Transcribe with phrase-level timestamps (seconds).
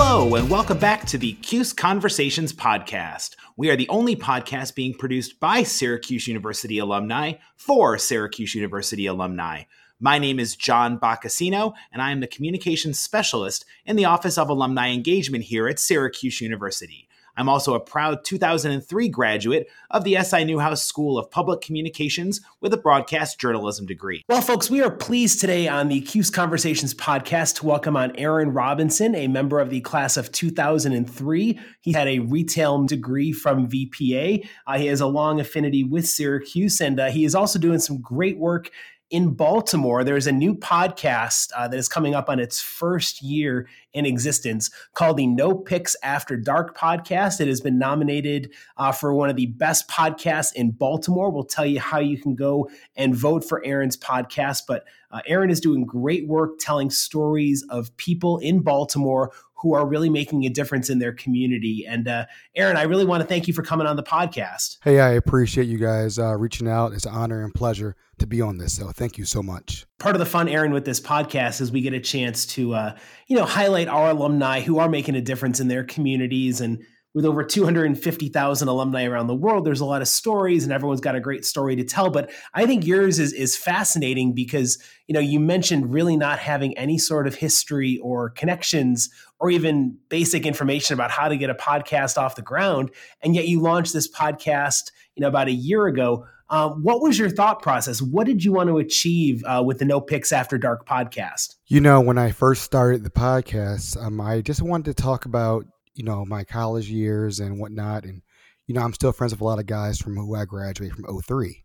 [0.00, 3.34] Hello, and welcome back to the Cuse Conversations podcast.
[3.56, 9.64] We are the only podcast being produced by Syracuse University alumni for Syracuse University alumni.
[9.98, 14.48] My name is John Boccacino, and I am the communications specialist in the Office of
[14.48, 17.07] Alumni Engagement here at Syracuse University.
[17.38, 22.74] I'm also a proud 2003 graduate of the SI Newhouse School of Public Communications with
[22.74, 24.24] a broadcast journalism degree.
[24.28, 28.52] Well, folks, we are pleased today on the Cuse Conversations podcast to welcome on Aaron
[28.52, 31.60] Robinson, a member of the class of 2003.
[31.80, 34.44] He had a retail degree from VPA.
[34.66, 38.00] Uh, he has a long affinity with Syracuse, and uh, he is also doing some
[38.00, 38.72] great work
[39.10, 43.66] in Baltimore, there's a new podcast uh, that is coming up on its first year
[43.94, 47.40] in existence called the No Picks After Dark podcast.
[47.40, 51.30] It has been nominated uh, for one of the best podcasts in Baltimore.
[51.30, 54.64] We'll tell you how you can go and vote for Aaron's podcast.
[54.68, 59.86] But uh, Aaron is doing great work telling stories of people in Baltimore who are
[59.86, 61.84] really making a difference in their community.
[61.88, 64.78] And uh, Aaron, I really want to thank you for coming on the podcast.
[64.82, 66.92] Hey, I appreciate you guys uh, reaching out.
[66.92, 68.74] It's an honor and pleasure to be on this.
[68.76, 69.86] So thank you so much.
[69.98, 72.96] Part of the fun, Aaron, with this podcast is we get a chance to, uh,
[73.26, 77.24] you know, highlight our alumni who are making a difference in their communities and with
[77.24, 81.20] over 250,000 alumni around the world, there's a lot of stories and everyone's got a
[81.20, 82.10] great story to tell.
[82.10, 86.76] But I think yours is, is fascinating because, you know, you mentioned really not having
[86.76, 89.08] any sort of history or connections
[89.40, 92.90] or even basic information about how to get a podcast off the ground.
[93.22, 96.26] And yet you launched this podcast, you know, about a year ago.
[96.50, 98.00] Uh, what was your thought process?
[98.00, 101.56] What did you want to achieve uh, with the No Picks After Dark podcast?
[101.66, 105.66] You know, when I first started the podcast, um, I just wanted to talk about
[105.98, 108.22] you know my college years and whatnot and
[108.66, 111.20] you know i'm still friends with a lot of guys from who i graduated from
[111.22, 111.64] 03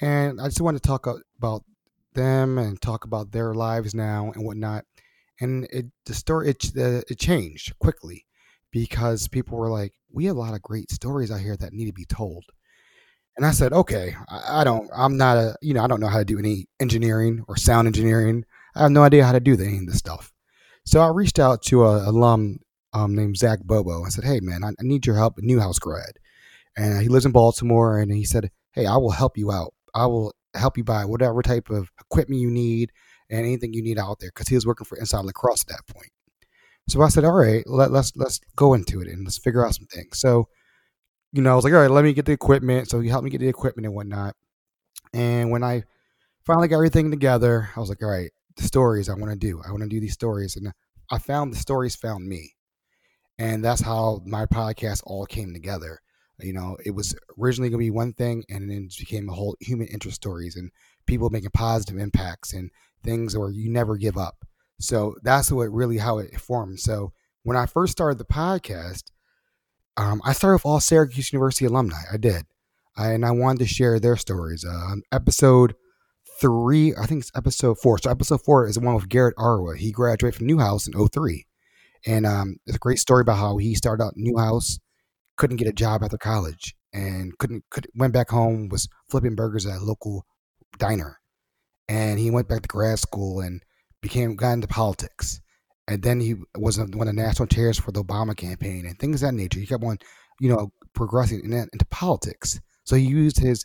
[0.00, 1.06] and i just wanted to talk
[1.38, 1.64] about
[2.14, 4.84] them and talk about their lives now and whatnot.
[5.40, 8.26] And it the story it, uh, it changed quickly
[8.70, 11.86] because people were like we have a lot of great stories out here that need
[11.86, 12.44] to be told.
[13.36, 16.08] And i said okay I, I don't i'm not a you know i don't know
[16.08, 18.44] how to do any engineering or sound engineering.
[18.74, 20.32] I have no idea how to do any of this stuff.
[20.84, 22.58] So i reached out to a alum
[22.92, 24.04] um, named Zach Bobo.
[24.04, 26.18] I said, "Hey, man, I, need your help, a Newhouse grad."
[26.76, 29.74] And he lives in Baltimore, and he said, "Hey, I will help you out.
[29.94, 32.92] I will help you buy whatever type of equipment you need
[33.28, 35.86] and anything you need out there." Because he was working for Inside Lacrosse at that
[35.94, 36.10] point.
[36.88, 39.74] So I said, "All right, let, let's let's go into it and let's figure out
[39.74, 40.48] some things." So,
[41.32, 43.24] you know, I was like, "All right, let me get the equipment." So he helped
[43.24, 44.34] me get the equipment and whatnot.
[45.14, 45.84] And when I
[46.46, 49.62] finally got everything together, I was like, "All right, the stories I want to do.
[49.66, 50.72] I want to do these stories." And
[51.10, 52.54] I found the stories found me
[53.40, 56.00] and that's how my podcast all came together.
[56.40, 59.32] You know it was originally going to be one thing and then it became a
[59.32, 60.70] whole human interest stories and
[61.06, 62.70] people making positive impacts and
[63.02, 64.44] things where you never give up.
[64.78, 66.80] So that's what really how it formed.
[66.80, 67.12] So
[67.42, 69.04] when i first started the podcast
[69.96, 72.02] um, i started with all syracuse university alumni.
[72.12, 72.44] I did.
[72.96, 74.64] I, and i wanted to share their stories.
[74.64, 75.74] Uh, episode
[76.40, 77.98] three i think it's episode four.
[77.98, 79.76] So episode four is the one with garrett arwa.
[79.76, 81.46] He graduated from newhouse in 03
[82.06, 84.78] and um, it's a great story about how he started out in Newhouse,
[85.36, 89.66] couldn't get a job after college, and couldn't could went back home was flipping burgers
[89.66, 90.24] at a local
[90.78, 91.18] diner,
[91.88, 93.62] and he went back to grad school and
[94.00, 95.40] became got into politics,
[95.88, 99.22] and then he was one of the national chairs for the Obama campaign and things
[99.22, 99.60] of that nature.
[99.60, 99.98] He kept on,
[100.40, 102.60] you know, progressing in, into politics.
[102.84, 103.64] So he used his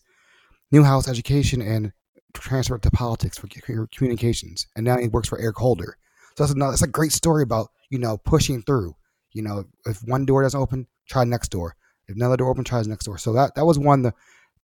[0.72, 1.92] Newhouse education and
[2.34, 3.48] transferred to politics for
[3.96, 5.98] communications, and now he works for Eric Holder.
[6.38, 8.96] So that's, another, that's a great story about you know, pushing through.
[9.32, 11.76] You know, if one door doesn't open, try next door.
[12.08, 13.18] If another door opens, try next door.
[13.18, 14.14] So that that was one the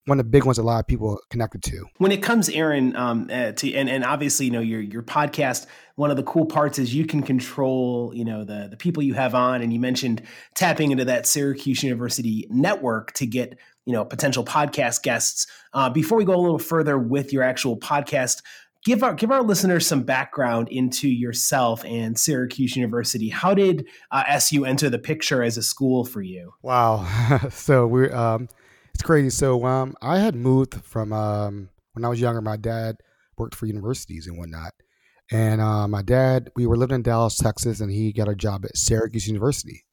[0.06, 1.84] one of the big ones a lot of people connected to.
[1.98, 5.66] When it comes, Aaron, um, uh, to and, and obviously, you know, your your podcast.
[5.96, 9.14] One of the cool parts is you can control, you know, the the people you
[9.14, 10.22] have on, and you mentioned
[10.54, 15.46] tapping into that Syracuse University network to get you know potential podcast guests.
[15.72, 18.42] Uh, before we go a little further with your actual podcast,
[18.84, 23.28] give our give our listeners some background into yourself and Syracuse University.
[23.28, 26.52] How did uh, SU enter the picture as a school for you?
[26.62, 27.06] Wow,
[27.50, 28.48] so we're um,
[28.94, 29.30] it's crazy.
[29.30, 32.40] So um, I had moved from um, when I was younger.
[32.40, 32.96] My dad
[33.36, 34.72] worked for universities and whatnot,
[35.30, 38.64] and uh, my dad we were living in Dallas, Texas, and he got a job
[38.64, 39.84] at Syracuse University,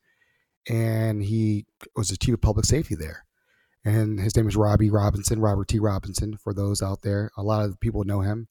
[0.70, 1.66] and he
[1.96, 3.24] was the chief of public safety there.
[3.88, 5.78] And his name is Robbie Robinson, Robert T.
[5.78, 7.30] Robinson, for those out there.
[7.38, 8.48] A lot of people know him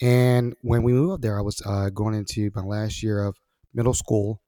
[0.00, 3.36] and when we moved up there, I was uh, going into my last year of
[3.74, 4.40] middle school.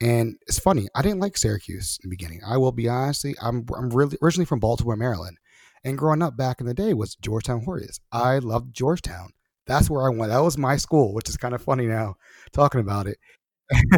[0.00, 2.40] And it's funny, I didn't like Syracuse in the beginning.
[2.44, 5.38] I will be honest, I'm, I'm really originally from Baltimore, Maryland.
[5.84, 8.00] And growing up back in the day was Georgetown Warriors.
[8.10, 9.30] I loved Georgetown.
[9.66, 10.32] That's where I went.
[10.32, 12.16] That was my school, which is kind of funny now
[12.52, 13.18] talking about it.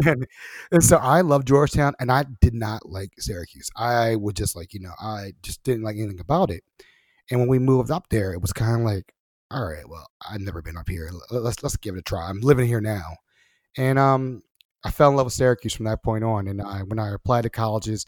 [0.05, 0.27] and,
[0.71, 3.69] and so I love Georgetown, and I did not like Syracuse.
[3.75, 6.63] I would just like you know I just didn't like anything about it.
[7.29, 9.13] And when we moved up there, it was kind of like,
[9.55, 11.09] all right, well, I've never been up here.
[11.31, 12.27] Let's let's give it a try.
[12.27, 13.15] I'm living here now,
[13.77, 14.41] and um,
[14.83, 16.49] I fell in love with Syracuse from that point on.
[16.49, 18.05] And I, when I applied to colleges,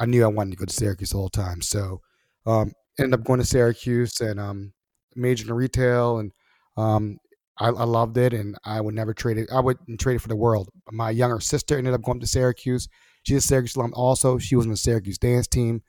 [0.00, 1.62] I knew I wanted to go to Syracuse the whole time.
[1.62, 2.00] So
[2.46, 4.72] um, ended up going to Syracuse and um,
[5.14, 6.32] majored in retail, and
[6.76, 7.18] um,
[7.60, 8.34] I, I, loved it.
[8.34, 9.50] And I would never trade it.
[9.52, 10.68] I wouldn't trade it for the world.
[10.90, 12.88] My younger sister ended up going to Syracuse.
[13.22, 14.36] She's a Syracuse alum also.
[14.36, 15.82] She was in the Syracuse dance team.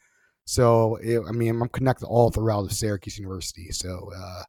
[0.46, 3.72] So it, I mean, I'm connected all throughout the Syracuse University.
[3.72, 4.44] So uh,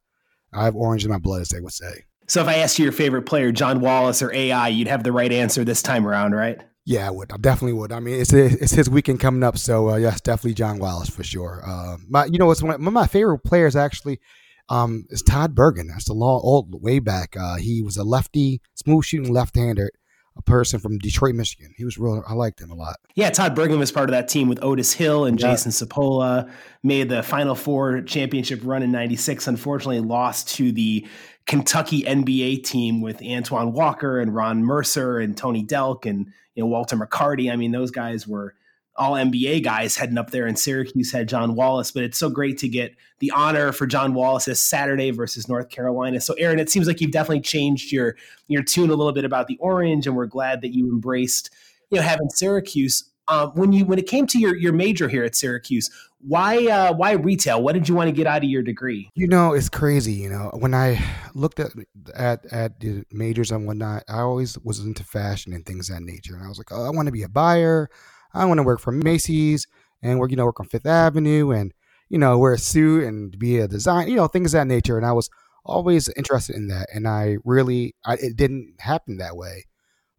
[0.55, 2.05] I have orange in my blood, as they would say.
[2.27, 5.11] So if I asked you your favorite player, John Wallace or AI, you'd have the
[5.11, 6.59] right answer this time around, right?
[6.85, 7.31] Yeah, I would.
[7.31, 7.91] I definitely would.
[7.91, 11.23] I mean, it's it's his weekend coming up, so uh, yes, definitely John Wallace for
[11.23, 11.61] sure.
[11.65, 14.19] Uh, my, you know, it's one of my favorite players actually.
[14.67, 15.87] Um, is Todd Burgan.
[15.87, 17.35] That's the long old way back.
[17.39, 19.91] Uh, he was a lefty, smooth shooting left-hander
[20.37, 21.73] a person from Detroit, Michigan.
[21.77, 22.23] He was real.
[22.27, 22.97] I liked him a lot.
[23.15, 25.51] Yeah, Todd Burgan was part of that team with Otis Hill and yeah.
[25.51, 26.49] Jason Cipolla.
[26.83, 29.47] Made the Final Four championship run in '96.
[29.47, 31.07] Unfortunately, lost to the
[31.45, 36.67] Kentucky NBA team with Antoine Walker and Ron Mercer and Tony Delk and you know
[36.67, 37.51] Walter McCarty.
[37.51, 38.55] I mean, those guys were
[38.97, 41.91] all NBA guys heading up there, and Syracuse had John Wallace.
[41.91, 45.69] But it's so great to get the honor for John Wallace this Saturday versus North
[45.69, 46.21] Carolina.
[46.21, 48.15] So, Aaron, it seems like you've definitely changed your
[48.47, 51.49] your tune a little bit about the orange, and we're glad that you embraced
[51.89, 53.11] you know having Syracuse.
[53.27, 55.89] Um, when you when it came to your your major here at Syracuse,
[56.19, 57.61] why uh, why retail?
[57.61, 59.09] What did you want to get out of your degree?
[59.15, 60.13] You know, it's crazy.
[60.13, 61.03] You know, when I
[61.33, 61.71] looked at
[62.13, 66.35] at at the majors and whatnot, I always was into fashion and things that nature,
[66.35, 67.89] and I was like, oh, I want to be a buyer.
[68.35, 69.65] I want to work for Macy's
[70.01, 71.73] and work, you know, work on Fifth Avenue and,
[72.09, 74.97] you know, wear a suit and be a design, you know, things of that nature.
[74.97, 75.29] And I was
[75.63, 76.87] always interested in that.
[76.93, 79.65] And I really, I, it didn't happen that way.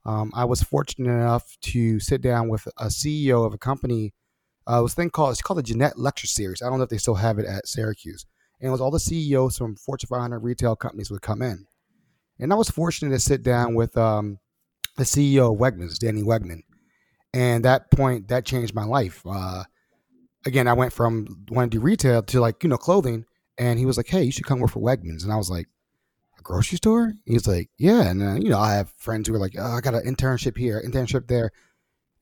[0.04, 4.14] Um, I was fortunate enough to sit down with a CEO of a company.
[4.68, 6.62] Uh, it was thing called, it's called the Jeanette Lecture Series.
[6.62, 8.24] I don't know if they still have it at Syracuse.
[8.60, 11.66] And it was all the CEOs from Fortune 500 retail companies would come in.
[12.38, 14.38] And I was fortunate to sit down with um,
[14.96, 16.62] the CEO of Wegmans, Danny Wegman
[17.36, 19.20] and that point that changed my life.
[19.26, 19.64] Uh,
[20.46, 23.26] again, I went from wanting to do retail to like you know clothing,
[23.58, 25.66] and he was like, "Hey, you should come work for Wegmans," and I was like,
[26.38, 29.38] "A grocery store?" He's like, "Yeah," and uh, you know I have friends who are
[29.38, 31.50] like, oh, "I got an internship here, internship there,"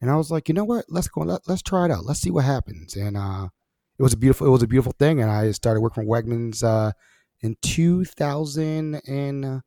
[0.00, 0.86] and I was like, "You know what?
[0.88, 1.20] Let's go.
[1.20, 2.04] Let, let's try it out.
[2.04, 3.50] Let's see what happens." And uh,
[3.96, 6.64] it was a beautiful, it was a beautiful thing, and I started working for Wegmans
[6.64, 6.90] uh,
[7.40, 9.62] in two thousand and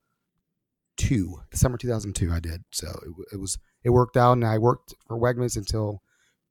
[0.98, 2.32] two, summer two thousand two.
[2.32, 6.02] I did so it, it was it worked out, and I worked for Wegmans until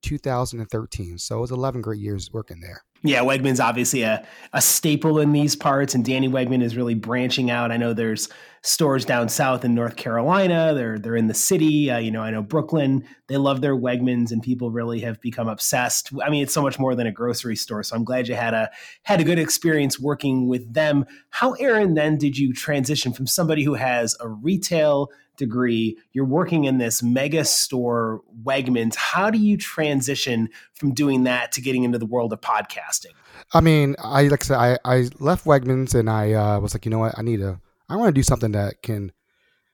[0.06, 1.18] 2013.
[1.18, 2.82] So it was 11 great years working there.
[3.02, 7.50] Yeah, Wegman's obviously a, a staple in these parts, and Danny Wegman is really branching
[7.50, 7.70] out.
[7.70, 8.28] I know there's
[8.62, 10.72] stores down south in North Carolina.
[10.74, 11.90] They're they're in the city.
[11.90, 13.04] Uh, you know, I know Brooklyn.
[13.28, 16.10] They love their Wegmans, and people really have become obsessed.
[16.24, 17.82] I mean, it's so much more than a grocery store.
[17.82, 18.70] So I'm glad you had a
[19.02, 21.04] had a good experience working with them.
[21.30, 26.64] How, Aaron, then did you transition from somebody who has a retail degree, you're working
[26.64, 28.94] in this mega store, Wegmans.
[28.96, 33.12] How do you transition from doing that to getting into the world of podcasting?
[33.52, 36.84] I mean, I like I said, I, I left Wegmans and I uh, was like,
[36.84, 39.12] you know what, I need to, I want to do something that can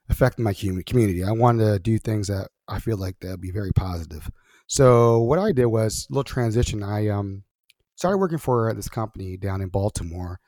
[0.08, 1.24] affect my community.
[1.24, 4.30] I wanted to do things that I feel like that'll be very positive.
[4.66, 6.82] So what I did was a little transition.
[6.82, 7.44] I um
[7.94, 10.40] started working for this company down in Baltimore,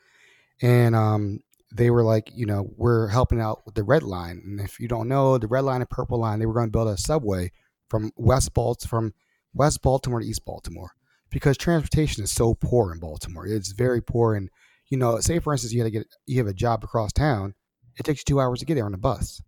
[0.63, 1.41] and um
[1.75, 4.41] they were like, you know, we're helping out with the red line.
[4.45, 6.73] And if you don't know, the red line and purple line, they were going to
[6.73, 7.51] build a subway
[7.91, 9.13] from West Balt from
[9.53, 10.93] West Baltimore to East Baltimore
[11.31, 13.45] because transportation is so poor in Baltimore.
[13.45, 14.37] It's very poor.
[14.37, 14.51] And,
[14.89, 17.55] you know, say for instance, you had to get, you have a job across town,
[17.99, 19.43] it takes you two hours to get there on a bus.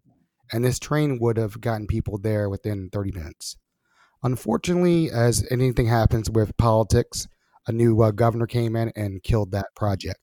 [0.52, 3.56] And this train would have gotten people there within 30 minutes.
[4.22, 7.28] Unfortunately, as anything happens with politics,
[7.68, 10.20] a new uh, governor came in and killed that project.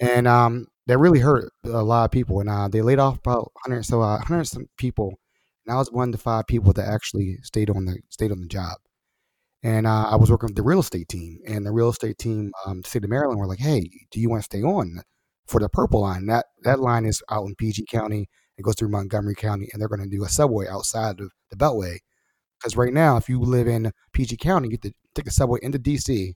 [0.00, 2.40] And um, that really hurt a lot of people.
[2.40, 5.18] And uh, they laid off about 100 so uh, 100 some people.
[5.66, 8.40] And I was one of the five people that actually stayed on the stayed on
[8.40, 8.78] the job.
[9.62, 12.50] And uh, I was working with the real estate team, and the real estate team,
[12.66, 15.02] um, state of Maryland, were like, "Hey, do you want to stay on
[15.46, 16.26] for the purple line?
[16.26, 18.28] That that line is out in PG County.
[18.58, 21.56] It goes through Montgomery County, and they're going to do a subway outside of the
[21.56, 21.98] Beltway.
[22.58, 25.60] Because right now, if you live in PG County, you get to take a subway
[25.62, 26.32] into DC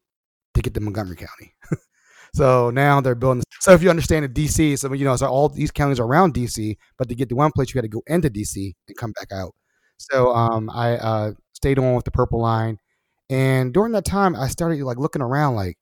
[0.54, 1.54] to get to Montgomery County.
[2.36, 3.42] So now they're building.
[3.60, 6.34] So if you understand the DC, so you know, so all these counties are around
[6.34, 9.12] DC, but to get to one place, you got to go into DC and come
[9.12, 9.54] back out.
[9.98, 12.78] So um, I uh, stayed on with the Purple Line,
[13.30, 15.76] and during that time, I started like looking around, like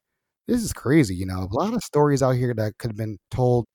[0.46, 1.16] this is crazy.
[1.16, 3.66] You know, a lot of stories out here that could have been told,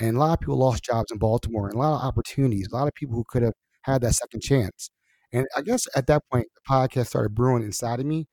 [0.00, 2.68] and a lot of people lost jobs in Baltimore, and a lot of opportunities.
[2.72, 4.90] A lot of people who could have had that second chance.
[5.32, 8.26] And I guess at that point, the podcast started brewing inside of me.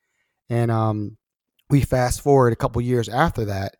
[0.50, 1.18] And um,
[1.70, 3.76] we fast forward a couple years after that,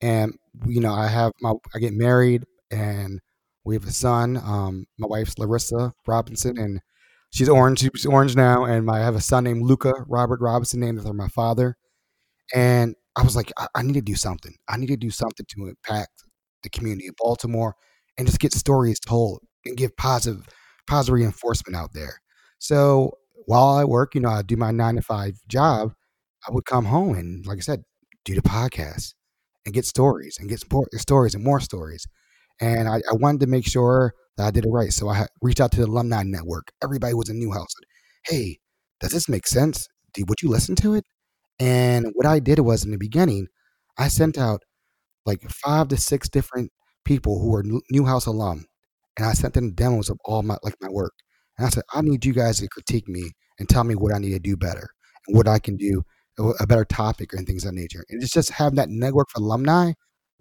[0.00, 0.34] and
[0.66, 3.20] you know, I have my I get married, and
[3.64, 4.36] we have a son.
[4.36, 6.80] Um, my wife's Larissa Robinson, and
[7.30, 7.80] she's orange.
[7.80, 11.12] She's orange now, and my, I have a son named Luca Robert Robinson, named after
[11.12, 11.76] my father.
[12.54, 14.54] And I was like, I, I need to do something.
[14.68, 16.24] I need to do something to impact
[16.62, 17.74] the community of Baltimore
[18.18, 20.46] and just get stories told and give positive
[20.86, 22.20] positive reinforcement out there.
[22.58, 23.12] So
[23.46, 25.92] while I work, you know, I do my nine to five job.
[26.46, 27.84] I would come home and, like I said,
[28.24, 29.14] do the podcast
[29.64, 32.06] and get stories and get support, stories and more stories.
[32.60, 34.92] And I, I, wanted to make sure that I did it right.
[34.92, 36.68] So I reached out to the alumni network.
[36.82, 37.74] Everybody was in Newhouse.
[38.26, 38.58] Hey,
[39.00, 39.88] does this make sense?
[40.28, 41.04] would you listen to it?
[41.58, 43.48] And what I did was in the beginning,
[43.98, 44.62] I sent out
[45.26, 46.70] like five to six different
[47.04, 48.66] people who were Newhouse alum,
[49.16, 51.12] and I sent them demos of all my like my work.
[51.58, 54.18] And I said, I need you guys to critique me and tell me what I
[54.18, 54.88] need to do better
[55.26, 56.02] and what I can do
[56.38, 58.04] a better topic and things of that nature.
[58.08, 59.92] And it's just having that network for alumni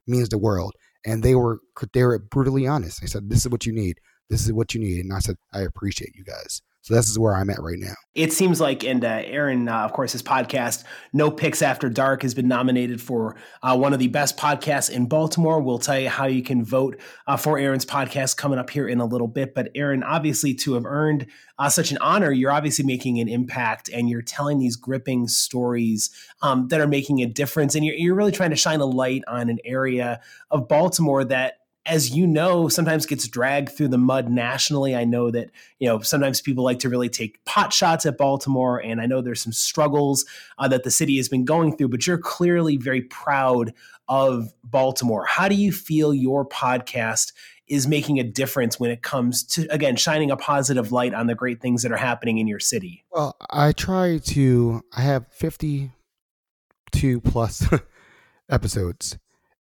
[0.07, 0.73] means the world.
[1.05, 1.59] And they were
[1.93, 3.01] they were brutally honest.
[3.01, 3.99] They said, "This is what you need.
[4.29, 7.17] This is what you need." And I said, "I appreciate you guys." So this is
[7.17, 7.93] where I'm at right now.
[8.13, 12.23] It seems like, and uh, Aaron, uh, of course, his podcast, No Picks After Dark,
[12.23, 15.61] has been nominated for uh, one of the best podcasts in Baltimore.
[15.61, 18.99] We'll tell you how you can vote uh, for Aaron's podcast coming up here in
[18.99, 19.55] a little bit.
[19.55, 21.25] But Aaron, obviously, to have earned
[21.57, 26.09] uh, such an honor, you're obviously making an impact and you're telling these gripping stories
[26.41, 27.75] um, that are making a difference.
[27.75, 30.19] And you're, you're really trying to shine a light on an area
[30.51, 34.95] of Baltimore that as you know, sometimes gets dragged through the mud nationally.
[34.95, 38.79] I know that, you know, sometimes people like to really take pot shots at Baltimore,
[38.79, 40.25] and I know there's some struggles
[40.57, 43.73] uh, that the city has been going through, but you're clearly very proud
[44.07, 45.25] of Baltimore.
[45.25, 47.33] How do you feel your podcast
[47.67, 51.35] is making a difference when it comes to, again, shining a positive light on the
[51.35, 53.03] great things that are happening in your city?
[53.11, 57.67] Well, I try to, I have 52 plus
[58.49, 59.17] episodes,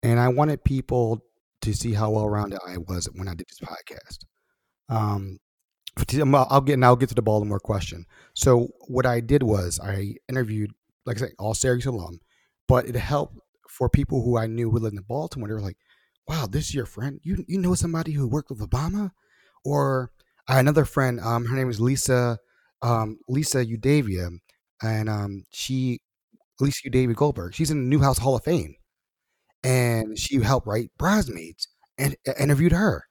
[0.01, 1.23] and I wanted people
[1.67, 4.25] to see how well rounded I was when I did this podcast.
[4.89, 5.39] Um,
[6.33, 6.95] I'll get now.
[6.95, 8.05] Get to the Baltimore question.
[8.33, 10.71] So what I did was I interviewed,
[11.05, 12.19] like I said, all Syracuse alum,
[12.67, 15.47] but it helped for people who I knew who lived in Baltimore.
[15.47, 15.77] They were like,
[16.27, 17.19] "Wow, this is your friend.
[17.23, 19.11] You you know somebody who worked with Obama?"
[19.65, 20.11] Or
[20.47, 21.19] another friend.
[21.19, 22.37] Um, her name is Lisa,
[22.81, 24.29] um, Lisa Udavia,
[24.81, 25.99] and um, she,
[26.59, 27.55] Lisa Udavia Goldberg.
[27.55, 28.75] She's in the Newhouse Hall of Fame
[29.63, 33.05] and she helped write Bridesmaids and interviewed her.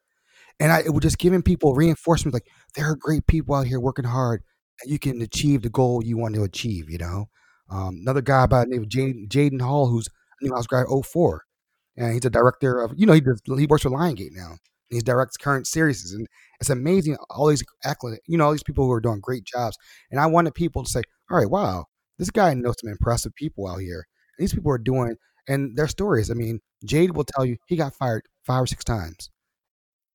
[0.58, 3.80] And I, it was just giving people reinforcement like there are great people out here
[3.80, 4.42] working hard
[4.82, 7.26] and you can achieve the goal you want to achieve, you know.
[7.68, 10.08] Um, another guy by the name of Jaden, Hall, who's
[10.40, 11.42] a Newhouse guy 04.
[11.96, 14.56] And he's a director of, you know, he does, he works for Lionsgate now.
[14.88, 16.12] He directs current series.
[16.12, 16.26] And
[16.60, 19.76] it's amazing, all these accolades, you know, all these people who are doing great jobs.
[20.10, 21.86] And I wanted people to say, all right, wow,
[22.18, 24.06] this guy knows some impressive people out here.
[24.38, 25.16] And these people are doing
[25.48, 26.30] and their stories.
[26.30, 29.30] I mean, Jade will tell you he got fired five or six times,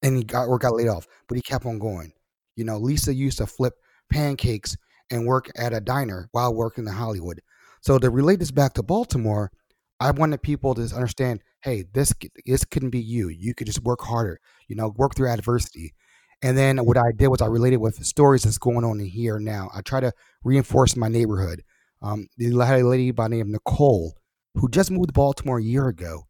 [0.02, 2.14] and he got or got laid off, but he kept on going.
[2.56, 3.74] You know, Lisa used to flip
[4.12, 4.78] pancakes
[5.10, 7.42] and work at a diner while working in Hollywood.
[7.82, 9.52] So to relate this back to Baltimore,
[10.00, 12.14] I wanted people to understand, hey, this
[12.46, 13.30] this couldn't be you.
[13.30, 14.40] You could just work harder.
[14.68, 15.94] You know, work through adversity.
[16.42, 19.40] And then what I did was I related with stories that's going on in here
[19.40, 19.70] now.
[19.76, 20.12] I try to
[20.44, 21.64] reinforce my neighborhood.
[22.02, 24.16] Um, the lady by the name of Nicole
[24.56, 26.28] who just moved to Baltimore a year ago.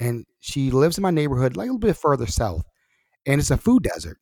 [0.00, 2.64] And she lives in my neighborhood, like a little bit further south.
[3.26, 4.18] And it's a food desert.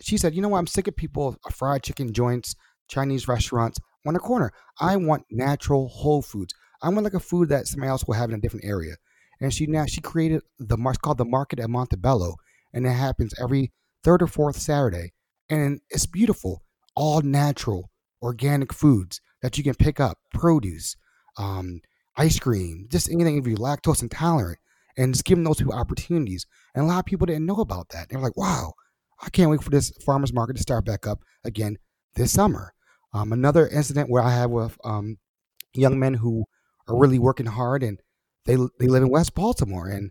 [0.00, 0.58] She said, You know what?
[0.58, 2.54] I'm sick of people, uh, fried chicken joints,
[2.88, 4.52] Chinese restaurants on the corner.
[4.80, 6.54] I want natural whole foods.
[6.82, 8.96] I want like a food that somebody else will have in a different area.
[9.40, 12.36] And she now she created the it's called the Market at Montebello,
[12.72, 13.72] and it happens every
[14.02, 15.12] third or fourth Saturday.
[15.48, 16.62] And it's beautiful,
[16.94, 17.90] all natural,
[18.22, 20.96] organic foods that you can pick up, produce,
[21.36, 21.80] um,
[22.16, 24.58] ice cream, just anything if you're lactose intolerant,
[24.96, 26.46] and just giving those people opportunities.
[26.74, 28.08] And a lot of people didn't know about that.
[28.08, 28.72] They were like, wow,
[29.20, 31.76] I can't wait for this farmer's market to start back up again
[32.14, 32.72] this summer.
[33.12, 35.18] Um, another incident where I have with um,
[35.74, 36.44] young men who
[36.88, 37.98] are really working hard and
[38.46, 40.10] they, they live in West Baltimore and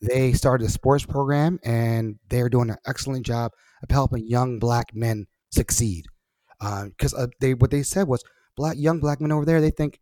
[0.00, 3.52] they started a sports program and they're doing an excellent job
[3.82, 6.06] of helping young black men succeed.
[6.60, 8.24] Because uh, uh, they what they said was
[8.56, 10.00] black young black men over there they think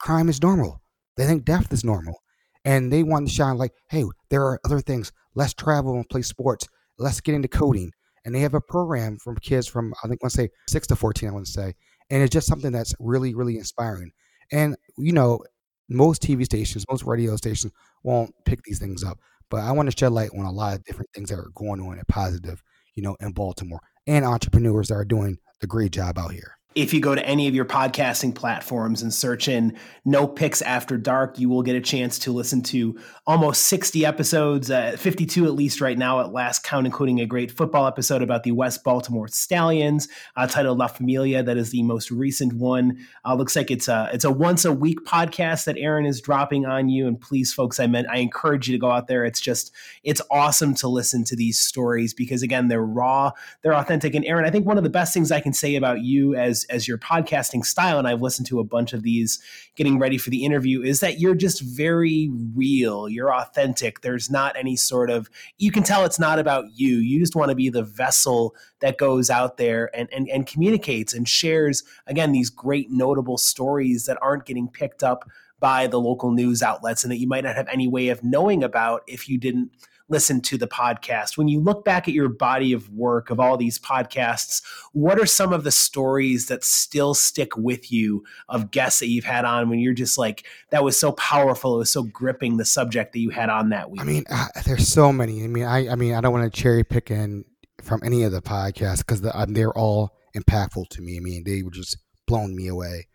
[0.00, 0.82] crime is normal.
[1.16, 2.20] They think death is normal.
[2.64, 5.12] And they want to shine like, hey, there are other things.
[5.34, 6.66] Let's travel and play sports.
[6.98, 7.92] Let's get into coding.
[8.24, 11.28] And they have a program from kids from, I think, let's say six to 14,
[11.28, 11.74] I want to say.
[12.10, 14.12] And it's just something that's really, really inspiring.
[14.52, 15.40] And, you know,
[15.88, 19.18] most TV stations, most radio stations won't pick these things up.
[19.50, 21.80] But I want to shed light on a lot of different things that are going
[21.80, 22.62] on and positive,
[22.94, 23.80] you know, in Baltimore.
[24.06, 27.48] and entrepreneurs that are doing a great job out here if you go to any
[27.48, 31.80] of your podcasting platforms and search in No Picks After Dark, you will get a
[31.80, 32.96] chance to listen to
[33.26, 37.50] almost 60 episodes, uh, 52 at least right now at last count, including a great
[37.50, 41.42] football episode about the West Baltimore Stallions uh, titled La Familia.
[41.42, 43.04] That is the most recent one.
[43.24, 46.66] Uh, looks like it's a, it's a once a week podcast that Aaron is dropping
[46.66, 47.08] on you.
[47.08, 49.24] And please, folks, I meant I encourage you to go out there.
[49.24, 49.72] It's just,
[50.04, 54.14] it's awesome to listen to these stories because, again, they're raw, they're authentic.
[54.14, 56.59] And Aaron, I think one of the best things I can say about you as
[56.64, 59.40] as your podcasting style and I've listened to a bunch of these
[59.76, 63.08] getting ready for the interview is that you're just very real.
[63.08, 64.00] You're authentic.
[64.00, 66.96] There's not any sort of you can tell it's not about you.
[66.96, 71.14] You just want to be the vessel that goes out there and and, and communicates
[71.14, 75.28] and shares again these great notable stories that aren't getting picked up
[75.60, 78.64] by the local news outlets and that you might not have any way of knowing
[78.64, 79.70] about if you didn't
[80.10, 81.38] listen to the podcast.
[81.38, 84.62] When you look back at your body of work of all these podcasts,
[84.92, 89.24] what are some of the stories that still stick with you of guests that you've
[89.24, 92.64] had on when you're just like, that was so powerful, it was so gripping the
[92.64, 94.00] subject that you had on that week?
[94.00, 95.44] I mean, uh, there's so many.
[95.44, 97.44] I mean, I, I mean, I don't want to cherry pick in
[97.80, 101.16] from any of the podcasts because the, um, they're all impactful to me.
[101.16, 103.06] I mean, they were just blown me away.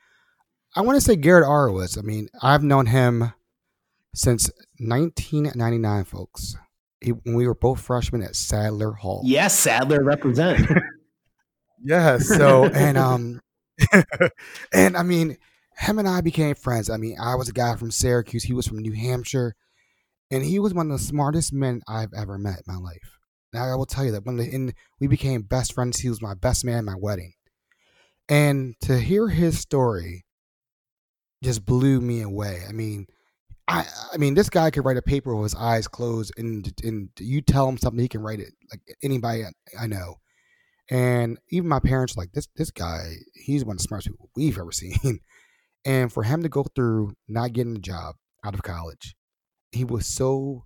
[0.78, 1.98] I want to say Garrett Arowitz.
[1.98, 3.34] I mean, I've known him
[4.14, 4.50] since
[4.80, 6.56] 1999, folks
[7.02, 9.22] he, when we were both freshmen at Sadler Hall.
[9.25, 10.68] Yes, Sadler represent.
[11.84, 12.18] yeah.
[12.18, 13.42] So and um
[14.74, 15.38] and I mean,
[15.78, 16.90] him and I became friends.
[16.90, 18.44] I mean, I was a guy from Syracuse.
[18.44, 19.56] He was from New Hampshire,
[20.32, 23.20] and he was one of the smartest men I've ever met in my life.
[23.54, 26.22] Now I will tell you that when the, in, we became best friends, he was
[26.22, 27.34] my best man at my wedding,
[28.30, 30.25] and to hear his story
[31.44, 32.64] just blew me away.
[32.68, 33.08] I mean,
[33.67, 37.10] I I mean, this guy could write a paper with his eyes closed, and and
[37.19, 39.43] you tell him something, he can write it like anybody
[39.79, 40.15] I know.
[40.89, 42.48] And even my parents like this.
[42.55, 45.20] This guy, he's one of the smartest people we've ever seen.
[45.83, 49.16] And for him to go through not getting a job out of college,
[49.72, 50.66] he was so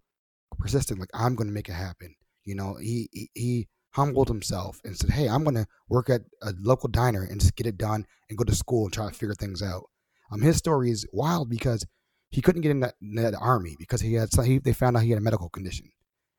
[0.58, 1.00] persistent.
[1.00, 2.15] Like I'm going to make it happen.
[2.45, 6.21] You know, he, he he humbled himself and said, "Hey, I'm going to work at
[6.41, 9.13] a local diner and just get it done and go to school and try to
[9.13, 9.86] figure things out."
[10.32, 11.86] Um, his story is wild because
[12.30, 15.10] he couldn't get in that, that army because he had he, they found out he
[15.10, 15.89] had a medical condition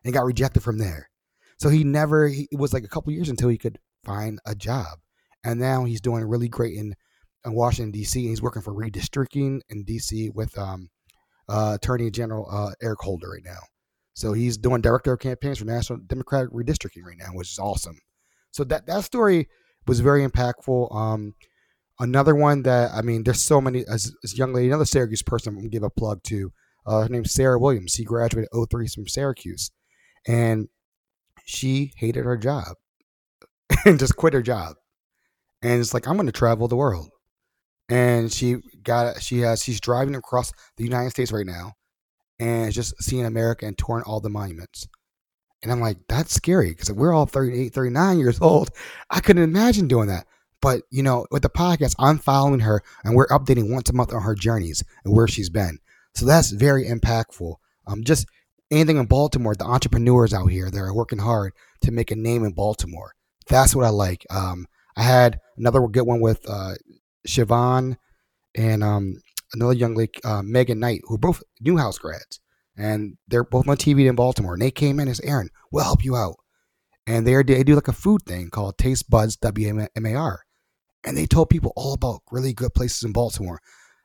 [0.05, 1.11] and got rejected from there.
[1.59, 4.55] So he never he, it was like a couple years until he could find a
[4.55, 4.99] job.
[5.45, 6.95] And now he's doing really great in,
[7.45, 8.21] in Washington D.C.
[8.21, 10.31] and he's working for redistricting in D.C.
[10.31, 10.91] with um,
[11.49, 13.61] uh, Attorney General uh, Eric Holder right now.
[14.15, 17.99] So he's doing director of campaigns for National Democratic Redistricting right now, which is awesome.
[18.51, 19.49] So that that story
[19.87, 20.95] was very impactful.
[20.95, 21.35] Um,
[22.01, 23.85] Another one that I mean, there's so many.
[23.87, 26.51] As, as young lady, another Syracuse person, I'm gonna give a plug to.
[26.87, 27.93] Uh, her name's Sarah Williams.
[27.93, 29.71] She graduated 03 from Syracuse,
[30.27, 30.69] and
[31.45, 32.69] she hated her job
[33.85, 34.77] and just quit her job.
[35.63, 37.11] And it's like I'm to travel the world.
[37.91, 41.75] And she got she has she's driving across the United States right now,
[42.39, 44.89] and just seeing America and touring all the monuments.
[45.63, 48.71] And I'm like, that's scary because we're all 38, 39 years old.
[49.11, 50.27] I couldn't imagine doing that.
[50.61, 54.13] But you know, with the podcast, I'm following her and we're updating once a month
[54.13, 55.79] on her journeys and where she's been.
[56.15, 57.55] So that's very impactful.
[57.87, 58.27] Um, just
[58.71, 62.45] anything in Baltimore, the entrepreneurs out here that are working hard to make a name
[62.45, 63.15] in Baltimore.
[63.49, 64.27] That's what I like.
[64.31, 66.75] Um, I had another good one with uh,
[67.27, 67.97] Siobhan
[68.55, 69.17] and um,
[69.55, 72.41] another young lady, uh, Megan Knight, who are both Newhouse grads,
[72.77, 74.55] and they're both on TV in Baltimore.
[74.55, 76.37] And they came in as Aaron, we'll help you out.
[77.07, 80.45] And they they do like a food thing called Taste Buds W M A R
[81.05, 83.61] and they told people all about really good places in Baltimore.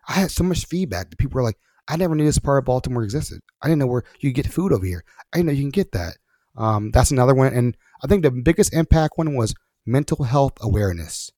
[0.08, 2.66] I had so much feedback that people were like, I never knew this part of
[2.66, 3.42] Baltimore existed.
[3.62, 5.04] I didn't know where you get food over here.
[5.34, 6.18] I didn't know you can get that.
[6.58, 7.54] Um, that's another one.
[7.54, 9.54] And I think the biggest impact one was
[9.86, 11.32] mental health awareness.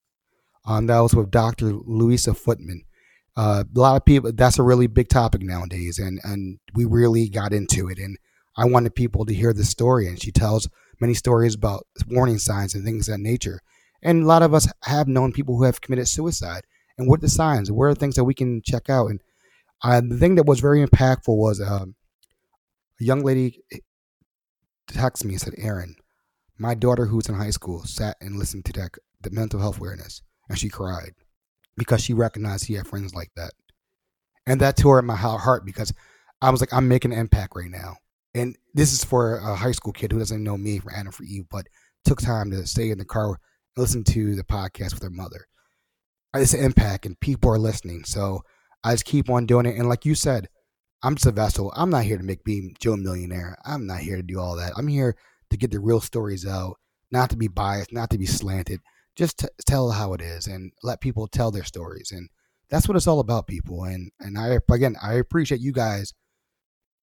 [0.66, 1.74] Um, that was with Dr.
[1.74, 2.84] Louisa Footman.
[3.36, 6.00] Uh, a lot of people, that's a really big topic nowadays.
[6.00, 8.00] And, and we really got into it.
[8.00, 8.18] And
[8.58, 10.08] I wanted people to hear the story.
[10.08, 13.62] And she tells many stories about warning signs and things of that nature.
[14.04, 16.64] And a lot of us have known people who have committed suicide.
[16.98, 17.72] And what are the signs?
[17.72, 19.10] What are things that we can check out?
[19.10, 19.22] And
[19.84, 21.96] uh, the thing that was very impactful was um,
[23.00, 23.62] a young lady
[24.90, 25.96] texted me and said, Aaron,
[26.58, 30.22] my daughter who's in high school sat and listened to that, the mental health awareness,
[30.50, 31.14] and she cried
[31.76, 33.54] because she recognized she had friends like that.
[34.48, 35.94] And that tore at my heart because
[36.42, 37.98] I was like, I'm making an impact right now.
[38.34, 41.24] And this is for a high school kid who doesn't know me from Adam for
[41.24, 41.68] Eve, but
[42.06, 43.38] took time to stay in the car
[43.78, 45.48] listen to the podcast with their mother.
[46.36, 48.04] Uh, it's an impact, and people are listening.
[48.04, 48.42] So
[48.84, 49.78] I just keep on doing it.
[49.78, 50.50] And like you said,
[51.04, 51.72] I'm just a vessel.
[51.76, 53.58] I'm not here to make me Joe Millionaire.
[53.66, 54.74] I'm not here to do all that.
[54.76, 55.16] I'm here
[55.52, 56.78] to get the real stories out,
[57.12, 58.82] not to be biased, not to be slanted.
[59.16, 62.12] Just t- tell how it is and let people tell their stories.
[62.12, 62.30] And
[62.70, 63.84] that's what it's all about, people.
[63.84, 66.14] And and I again, I appreciate you guys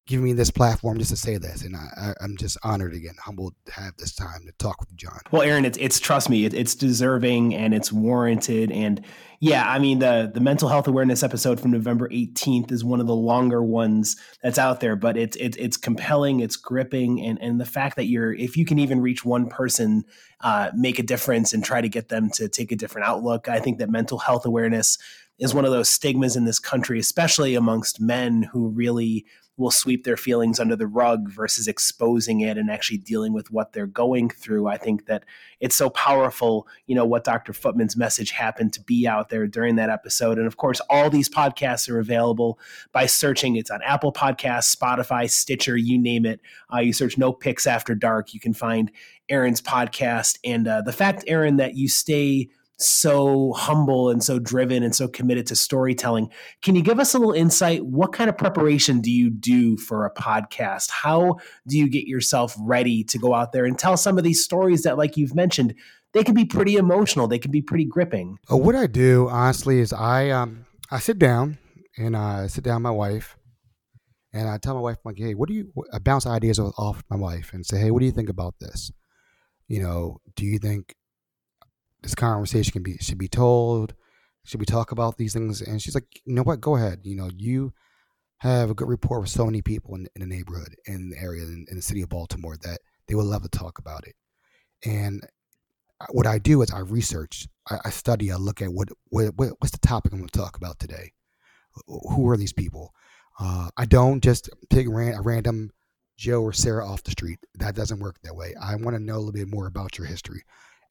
[0.06, 3.54] giving me this platform just to say this, and I, am just honored again, humbled
[3.66, 5.18] to have this time to talk with John.
[5.30, 9.04] Well, Aaron, it's it's trust me, it, it's deserving and it's warranted, and
[9.40, 13.06] yeah, I mean the the mental health awareness episode from November 18th is one of
[13.06, 17.60] the longer ones that's out there, but it's it's it's compelling, it's gripping, and and
[17.60, 20.04] the fact that you're if you can even reach one person,
[20.42, 23.58] uh, make a difference and try to get them to take a different outlook, I
[23.58, 24.98] think that mental health awareness
[25.38, 30.04] is one of those stigmas in this country, especially amongst men who really will sweep
[30.04, 34.28] their feelings under the rug versus exposing it and actually dealing with what they're going
[34.28, 34.66] through.
[34.66, 35.24] I think that
[35.60, 37.52] it's so powerful, you know, what Dr.
[37.52, 40.38] Footman's message happened to be out there during that episode.
[40.38, 42.58] And of course, all these podcasts are available
[42.92, 43.54] by searching.
[43.54, 46.40] It's on Apple Podcasts, Spotify, Stitcher, you name it.
[46.72, 48.90] Uh, you search No Picks After Dark, you can find
[49.28, 50.38] Aaron's podcast.
[50.44, 55.06] And uh, the fact, Aaron, that you stay so humble and so driven and so
[55.06, 56.28] committed to storytelling.
[56.62, 57.84] Can you give us a little insight?
[57.84, 60.90] What kind of preparation do you do for a podcast?
[60.90, 64.42] How do you get yourself ready to go out there and tell some of these
[64.42, 65.74] stories that, like you've mentioned,
[66.12, 68.38] they can be pretty emotional, they can be pretty gripping?
[68.50, 71.58] Uh, what I do, honestly, is I um I sit down
[71.96, 73.36] and I sit down my wife
[74.32, 75.72] and I tell my wife, like, hey, what do you?
[75.92, 78.90] I bounce ideas off my wife and say, hey, what do you think about this?
[79.68, 80.94] You know, do you think
[82.04, 83.94] this conversation can be should be told?
[84.44, 85.62] Should we talk about these things?
[85.62, 86.60] And she's like, you know what?
[86.60, 87.00] Go ahead.
[87.02, 87.72] You know, you
[88.38, 91.42] have a good rapport with so many people in, in the neighborhood, in the area,
[91.42, 94.14] in, in, the city of Baltimore that they would love to talk about it.
[94.84, 95.26] And
[96.10, 99.70] what I do is I research, I, I study, I look at what, what, what's
[99.70, 101.12] the topic I'm going to talk about today.
[101.86, 102.92] Who are these people?
[103.40, 105.70] Uh, I don't just pick ran, a random
[106.18, 107.38] Joe or Sarah off the street.
[107.54, 108.54] That doesn't work that way.
[108.62, 110.42] I want to know a little bit more about your history.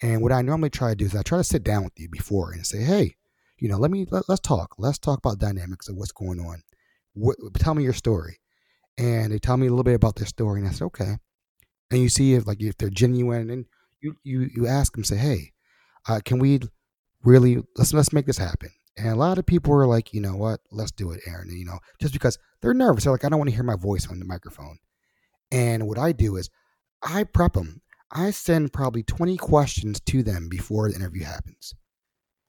[0.04, 2.10] And what I normally try to do is I try to sit down with you
[2.10, 3.16] before and say, hey,
[3.58, 4.76] you know, let me let, us talk.
[4.78, 6.62] Let's talk about dynamics of what's going on.
[7.14, 8.42] What, tell me your story.
[8.98, 11.18] And they tell me a little bit about their story, and I said, okay.
[11.90, 13.66] And you see if like if they're genuine, and
[14.02, 15.54] you you you ask them, say, hey,
[16.08, 16.60] uh, can we
[17.24, 18.70] really let's let's make this happen.
[18.98, 21.50] And a lot of people are like, you know what, let's do it, Aaron.
[21.50, 23.76] And, you know, just because they're nervous, they're like, I don't want to hear my
[23.76, 24.78] voice on the microphone.
[25.52, 26.50] And what I do is
[27.02, 27.82] I prep them.
[28.14, 31.74] I send probably 20 questions to them before the interview happens.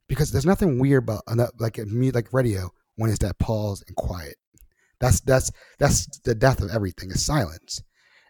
[0.08, 1.22] Because there's nothing weird about
[1.58, 4.36] like me like radio when it's that pause and quiet.
[5.00, 7.82] That's that's that's the death of everything is silence.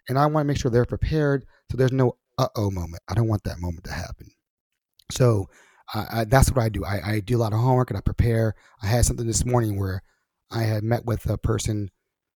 [0.07, 3.03] And I want to make sure they're prepared so there's no uh-oh moment.
[3.09, 4.31] I don't want that moment to happen.
[5.11, 5.49] So
[5.93, 6.83] I, that's what I do.
[6.83, 8.55] I, I do a lot of homework and I prepare.
[8.81, 10.01] I had something this morning where
[10.51, 11.89] I had met with a person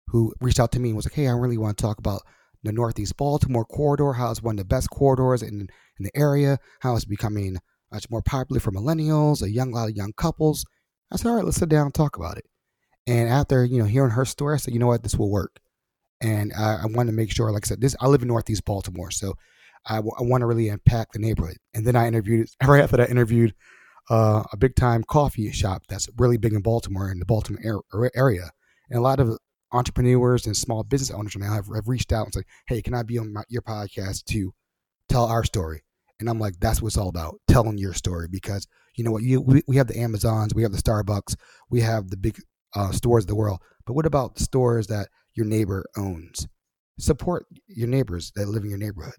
[0.07, 2.23] who reached out to me and was like, "Hey, I really want to talk about
[2.63, 5.67] the Northeast Baltimore corridor, how it's one of the best corridors in,
[5.99, 7.57] in the area, how it's becoming
[7.91, 10.65] much more popular for millennials, a young lot of young couples.
[11.11, 12.45] I said, all right, let's sit down and talk about it.
[13.05, 15.59] And after you know hearing her story, I said, you know what, this will work.
[16.19, 18.65] And I, I want to make sure, like I said, this I live in Northeast
[18.65, 19.35] Baltimore, so
[19.85, 21.57] I, w- I want to really impact the neighborhood.
[21.73, 23.53] And then I interviewed right after that, I interviewed
[24.09, 27.83] uh, a big time coffee shop that's really big in Baltimore in the Baltimore
[28.15, 28.51] area,
[28.89, 29.37] and a lot of
[29.71, 33.03] entrepreneurs and small business owners now have, have reached out and said, "Hey, can I
[33.03, 34.53] be on my, your podcast to
[35.09, 35.83] tell our story?"
[36.19, 39.23] And I'm like, "That's what it's all about, telling your story." Because you know what,
[39.23, 41.35] you we, we have the Amazons, we have the Starbucks,
[41.69, 42.39] we have the big
[42.75, 46.47] uh, stores of the world, but what about the stores that your neighbor owns?
[46.99, 49.13] Support your neighbors that live in your neighborhood.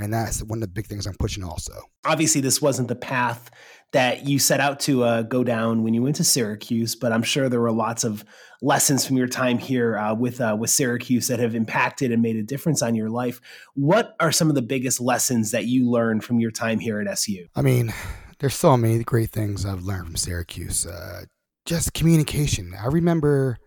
[0.00, 1.72] And that's one of the big things I'm pushing also.
[2.04, 3.50] Obviously, this wasn't the path
[3.92, 7.22] that you set out to uh, go down when you went to Syracuse, but I'm
[7.22, 8.24] sure there were lots of
[8.62, 12.36] lessons from your time here uh, with uh, with Syracuse that have impacted and made
[12.36, 13.40] a difference on your life.
[13.74, 17.08] What are some of the biggest lessons that you learned from your time here at
[17.08, 17.46] SU?
[17.56, 17.92] I mean,
[18.38, 20.86] there's so many great things I've learned from Syracuse.
[20.86, 21.24] Uh,
[21.66, 22.72] just communication.
[22.80, 23.58] I remember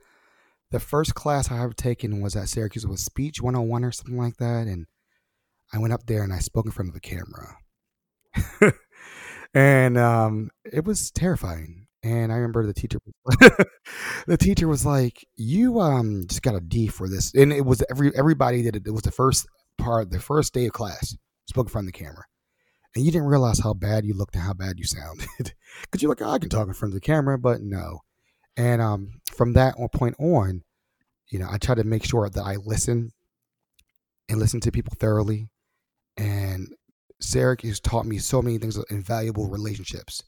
[0.72, 4.38] the first class I ever taken was at Syracuse was speech 101 or something like
[4.38, 4.88] that, and
[5.74, 7.58] I went up there and I spoke in front of the camera.
[9.54, 11.88] and um, it was terrifying.
[12.04, 13.00] And I remember the teacher,
[14.28, 17.82] the teacher was like, "You um just got a D for this," and it was
[17.90, 18.84] every everybody did it.
[18.86, 21.16] It was the first part, the first day of class,
[21.48, 22.26] spoke in front of the camera,
[22.94, 25.30] and you didn't realize how bad you looked and how bad you sounded,
[25.84, 28.00] because you're like, oh, "I can talk in front of the camera," but no.
[28.58, 30.64] And um, from that point on,
[31.30, 33.14] you know, I try to make sure that I listen
[34.28, 35.48] and listen to people thoroughly
[36.18, 36.74] and
[37.64, 40.24] has taught me so many things invaluable relationships,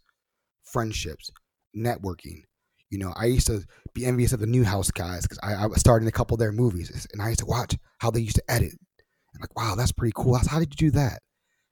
[0.63, 1.29] friendships,
[1.75, 2.43] networking.
[2.89, 5.79] You know, I used to be envious of the Newhouse guys because I, I was
[5.79, 8.51] starting a couple of their movies and I used to watch how they used to
[8.51, 8.71] edit.
[8.71, 10.39] And like, wow, that's pretty cool.
[10.47, 11.19] How did you do that?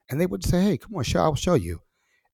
[0.10, 1.82] and they would say, "Hey, come on, show I'll show you."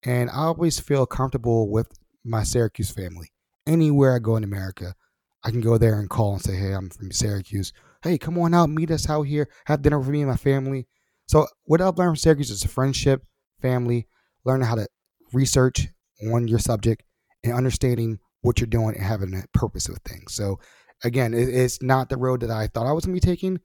[0.04, 1.88] And I always feel comfortable with
[2.24, 3.32] my Syracuse family.
[3.66, 4.96] Anywhere I go in America,
[5.44, 7.74] I can go there and call and say, "Hey, I'm from Syracuse.
[8.02, 10.88] Hey, come on out, meet us out here, have dinner with me and my family."
[11.30, 13.24] So what I've learned from Syracuse is friendship,
[13.62, 14.08] family,
[14.46, 14.88] learning how to
[15.32, 15.88] research
[16.34, 17.04] on your subject
[17.44, 20.34] and understanding what you're doing and having a purpose with things.
[20.34, 20.60] So
[21.04, 23.60] again, it, it's not the road that I thought I was going to be taking.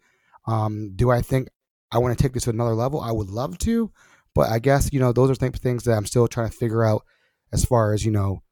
[0.46, 1.48] Um, do I think
[1.90, 3.00] I want to take this to another level?
[3.00, 3.90] I would love to,
[4.34, 7.02] but I guess you know those are things that I'm still trying to figure out
[7.50, 8.42] as far as you know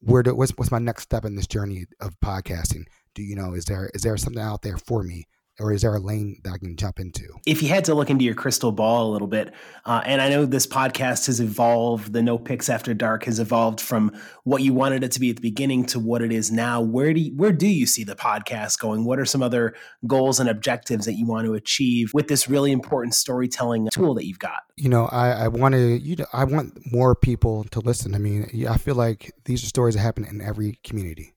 [0.00, 2.86] where do, what's what's my next step in this journey of podcasting.
[3.14, 5.28] Do you know is there is there something out there for me
[5.62, 7.22] or is there a lane that I can jump into?
[7.46, 10.28] If you had to look into your crystal ball a little bit, uh, and I
[10.28, 14.12] know this podcast has evolved, the No Picks After Dark has evolved from
[14.44, 16.80] what you wanted it to be at the beginning to what it is now.
[16.80, 19.04] Where do you, where do you see the podcast going?
[19.04, 19.74] What are some other
[20.06, 24.26] goals and objectives that you want to achieve with this really important storytelling tool that
[24.26, 24.64] you've got?
[24.76, 28.14] You know, I, I want to, you know, I want more people to listen.
[28.14, 31.34] I mean, I feel like these are stories that happen in every community.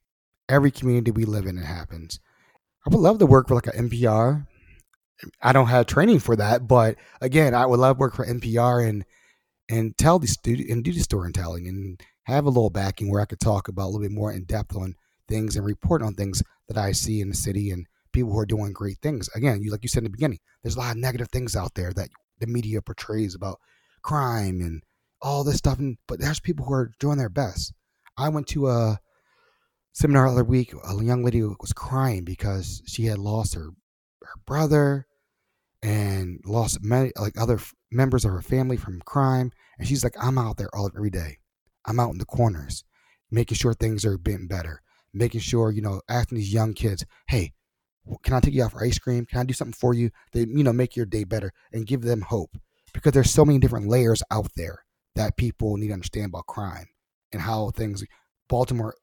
[0.47, 2.19] Every community we live in, it happens
[2.85, 4.45] I would love to work for like an NPR.
[5.41, 8.87] I don't have training for that, but again, I would love to work for NPR
[8.87, 9.05] and
[9.67, 13.25] and tell the student and do the storytelling and have a little backing where I
[13.25, 14.95] could talk about a little bit more in depth on
[15.27, 18.45] things and report on things that I see in the city and people who are
[18.45, 19.29] doing great things.
[19.33, 21.73] Again, you like you said in the beginning, there's a lot of negative things out
[21.73, 23.59] there that the media portrays about
[24.03, 24.83] crime and
[25.21, 27.73] all this stuff, and but there's people who are doing their best.
[28.17, 28.99] I went to a
[29.95, 33.69] seminar the other week, a young lady was crying because she had lost her
[34.21, 35.07] her brother
[35.81, 37.59] and lost many like other
[37.91, 41.37] members of her family from crime, and she's like, "I'm out there all every day.
[41.85, 42.83] I'm out in the corners,
[43.31, 44.81] making sure things are getting better,
[45.13, 47.53] making sure you know, asking these young kids, hey."
[48.21, 49.25] Can I take you out for ice cream?
[49.25, 52.01] Can I do something for you that you know make your day better and give
[52.01, 52.55] them hope?
[52.93, 56.85] Because there's so many different layers out there that people need to understand about crime
[57.31, 58.03] and how things
[58.47, 58.93] Baltimore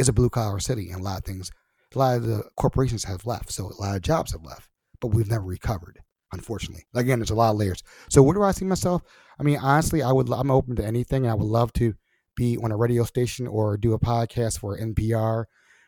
[0.00, 1.50] is a blue collar city, and a lot of things,
[1.94, 4.68] a lot of the corporations have left, so a lot of jobs have left,
[5.00, 6.00] but we've never recovered.
[6.32, 7.82] Unfortunately, again, there's a lot of layers.
[8.08, 9.02] So where do I see myself?
[9.38, 10.30] I mean, honestly, I would.
[10.30, 11.26] I'm open to anything.
[11.26, 11.94] I would love to
[12.36, 15.44] be on a radio station or do a podcast for NPR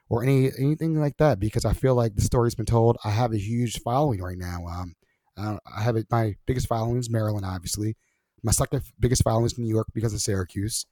[0.08, 2.98] or any anything like that because I feel like the story's been told.
[3.04, 4.66] I have a huge following right now.
[4.66, 4.94] Um,
[5.36, 7.96] I have it, my biggest following is Maryland, obviously.
[8.42, 10.84] My second biggest following is New York because of Syracuse,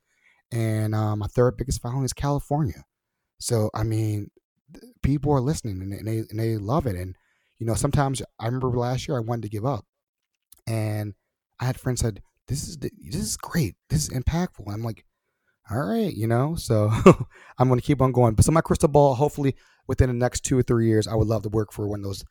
[0.52, 2.84] and um, my third biggest following is California.
[3.40, 4.30] So I mean,
[5.02, 6.94] people are listening and they and they love it.
[6.96, 7.16] And
[7.58, 9.84] you know, sometimes I remember last year I wanted to give up,
[10.66, 11.14] and
[11.58, 13.74] I had friends said, "This is this is great.
[13.88, 15.04] This is impactful." And I'm like,
[15.70, 16.90] "All right, you know." So
[17.58, 18.34] I'm going to keep on going.
[18.34, 19.56] But so my crystal ball, hopefully
[19.88, 22.04] within the next two or three years, I would love to work for one of
[22.04, 22.24] those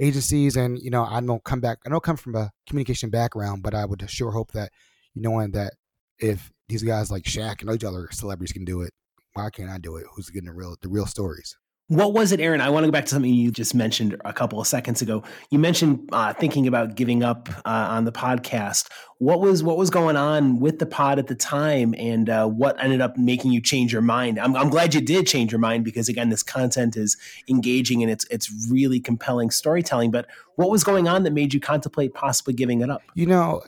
[0.00, 0.56] agencies.
[0.56, 1.78] And you know, I don't come back.
[1.86, 4.72] I don't come from a communication background, but I would sure hope that
[5.16, 5.72] you know, that
[6.18, 8.92] if these guys like Shaq and those other celebrities can do it,
[9.36, 10.06] why can't I do it?
[10.14, 11.56] Who's getting the real the real stories?
[11.88, 12.60] What was it, Aaron?
[12.60, 15.22] I want to go back to something you just mentioned a couple of seconds ago.
[15.50, 18.88] You mentioned uh, thinking about giving up uh, on the podcast.
[19.18, 22.82] What was what was going on with the pod at the time, and uh, what
[22.82, 24.40] ended up making you change your mind?
[24.40, 27.16] I'm, I'm, glad you did change your mind because again, this content is
[27.48, 30.10] engaging and it's it's really compelling storytelling.
[30.10, 33.02] But what was going on that made you contemplate possibly giving it up?
[33.14, 33.62] You know,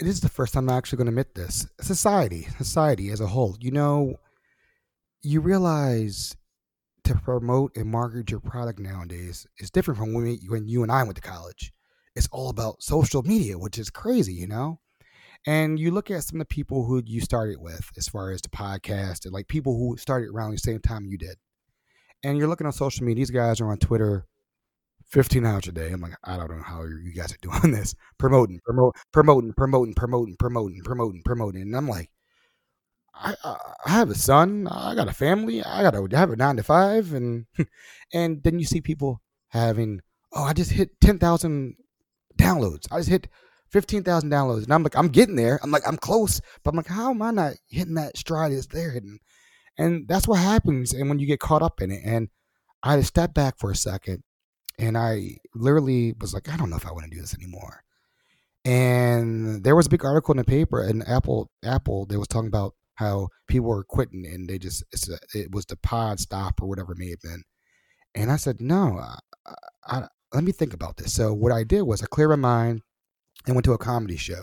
[0.00, 1.68] this is the first time I'm actually going to admit this.
[1.80, 3.56] Society, society as a whole.
[3.60, 4.18] You know
[5.22, 6.36] you realize
[7.04, 10.92] to promote and market your product nowadays is different from when, we, when you and
[10.92, 11.72] I went to college.
[12.14, 14.80] It's all about social media, which is crazy, you know?
[15.46, 18.42] And you look at some of the people who you started with, as far as
[18.42, 21.36] the podcast, and like people who started around the same time you did.
[22.22, 24.26] And you're looking on social media, these guys are on Twitter
[25.12, 25.90] 15 hours a day.
[25.90, 27.94] I'm like, I don't know how you guys are doing this.
[28.18, 31.62] Promoting, promote, promoting, promoting, promoting, promoting, promoting, promoting.
[31.62, 32.10] And I'm like,
[33.14, 36.56] I, I have a son, I got a family, I got to have a nine
[36.56, 37.46] to five, and
[38.12, 40.00] and then you see people having,
[40.32, 41.76] oh, I just hit ten thousand
[42.36, 43.28] downloads, I just hit
[43.70, 46.76] fifteen thousand downloads, and I'm like, I'm getting there, I'm like, I'm close, but I'm
[46.76, 49.18] like, how am I not hitting that stride that's there hitting?
[49.78, 52.28] And that's what happens, and when you get caught up in it, and
[52.82, 54.22] I had to step back for a second,
[54.78, 57.84] and I literally was like, I don't know if I want to do this anymore.
[58.64, 62.48] And there was a big article in the paper, and Apple, Apple, they was talking
[62.48, 66.68] about how people were quitting and they just a, it was the pod stop or
[66.68, 67.42] whatever it may have been.
[68.14, 69.00] And I said, no,
[69.46, 69.54] I,
[69.86, 71.12] I, let me think about this.
[71.12, 72.82] So what I did was I cleared my mind
[73.46, 74.42] and went to a comedy show.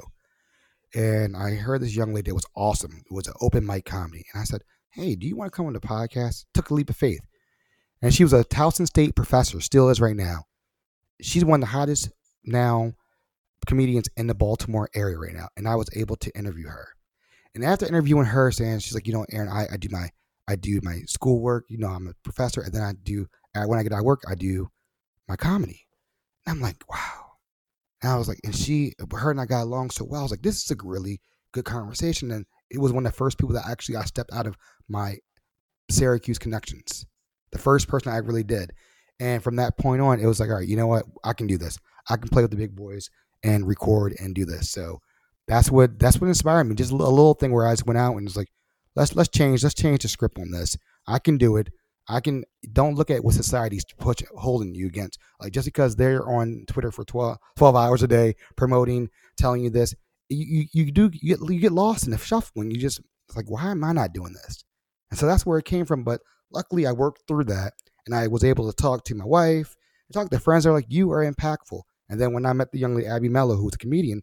[0.95, 3.03] And I heard this young lady that was awesome.
[3.09, 4.25] It was an open mic comedy.
[4.33, 6.45] And I said, hey, do you want to come on the podcast?
[6.53, 7.21] Took a leap of faith.
[8.01, 10.45] And she was a Towson State professor, still is right now.
[11.21, 12.09] She's one of the hottest
[12.43, 12.93] now
[13.67, 16.89] comedians in the Baltimore area right now, and I was able to interview her.
[17.55, 20.09] And after interviewing her, saying she's like, you know, Aaron, I, I do my
[20.47, 21.65] I do my schoolwork.
[21.69, 24.23] You know, I'm a professor, and then I do when I get out of work,
[24.27, 24.69] I do
[25.27, 25.87] my comedy.
[26.45, 27.25] And I'm like, wow.
[28.01, 30.21] And I was like, and she, her and I got along so well.
[30.21, 31.19] I was like, this is a really
[31.51, 32.31] good conversation.
[32.31, 34.55] And it was one of the first people that actually I stepped out of
[34.87, 35.17] my
[35.91, 37.05] Syracuse connections.
[37.51, 38.71] The first person I really did.
[39.19, 41.03] And from that point on, it was like, all right, you know what?
[41.23, 41.77] I can do this.
[42.09, 43.09] I can play with the big boys
[43.43, 44.69] and record and do this.
[44.69, 44.99] So
[45.49, 46.75] that's what that's what inspired me.
[46.75, 48.49] Just a little thing where I just went out and was like,
[48.95, 50.77] let's let's change, let's change the script on this.
[51.07, 51.69] I can do it.
[52.07, 55.17] I can don't look at what society's push, holding you against.
[55.39, 59.71] Like just because they're on Twitter for 12, 12 hours a day promoting, telling you
[59.71, 59.95] this,
[60.29, 63.01] you, you, you do you get, you get lost in the shuffle when you just
[63.35, 64.63] like, why am I not doing this?
[65.09, 66.03] And so that's where it came from.
[66.03, 67.73] But luckily, I worked through that
[68.05, 69.75] and I was able to talk to my wife
[70.07, 71.81] and talk to friends that are like, you are impactful.
[72.07, 74.21] And then when I met the young lady, Abby Mello, who's a comedian,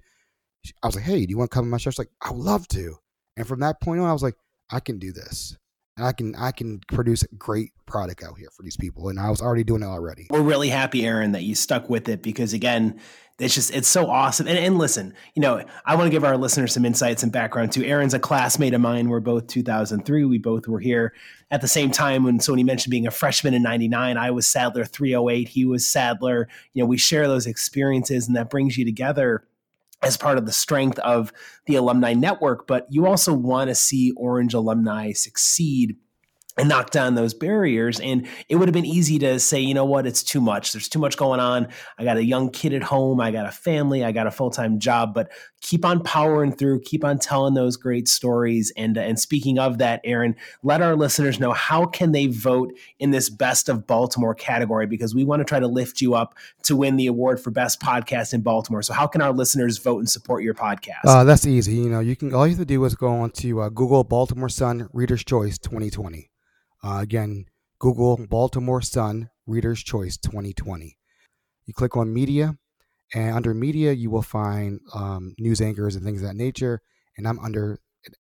[0.83, 1.91] I was like, hey, do you want to come to my show?
[1.91, 2.97] She's like, I would love to.
[3.37, 4.37] And from that point on, I was like,
[4.71, 5.57] I can do this.
[5.97, 9.19] And I can I can produce a great product out here for these people, and
[9.19, 10.27] I was already doing it already.
[10.29, 13.01] We're really happy, Aaron, that you stuck with it because again,
[13.39, 14.47] it's just it's so awesome.
[14.47, 17.73] And, and listen, you know, I want to give our listeners some insights and background
[17.73, 17.83] too.
[17.83, 19.09] Aaron's a classmate of mine.
[19.09, 20.25] We're both 2003.
[20.25, 21.15] We both were here
[21.51, 24.31] at the same time when so when he mentioned being a freshman in 99, I
[24.31, 25.49] was Sadler 308.
[25.49, 26.47] He was Sadler.
[26.75, 29.45] You know, we share those experiences, and that brings you together
[30.03, 31.33] as part of the strength of
[31.67, 35.97] the alumni network, but you also want to see Orange alumni succeed
[36.59, 38.01] and knock down those barriers.
[38.01, 40.73] And it would have been easy to say, you know what, it's too much.
[40.73, 41.69] There's too much going on.
[41.99, 43.21] I got a young kid at home.
[43.21, 44.03] I got a family.
[44.03, 45.13] I got a full time job.
[45.13, 46.81] But keep on powering through.
[46.81, 48.73] Keep on telling those great stories.
[48.77, 52.73] And uh, and speaking of that, Aaron, let our listeners know how can they vote
[52.99, 56.37] in this Best of Baltimore category because we want to try to lift you up
[56.63, 58.83] to win the award for best podcast in Baltimore.
[58.83, 61.05] So how can our listeners vote and support your podcast?
[61.05, 61.75] Uh, that's easy.
[61.75, 64.05] You know, you can all you have to do is go on to uh, Google
[64.05, 66.31] Baltimore Sun Reader's Choice 2020.
[66.83, 67.47] Uh, again,
[67.79, 70.97] Google Baltimore Sun Reader's Choice 2020.
[71.67, 72.57] You click on media,
[73.15, 76.81] and under media, you will find um, news anchors and things of that nature.
[77.17, 77.79] And I'm under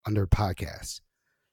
[0.05, 1.01] under podcasts.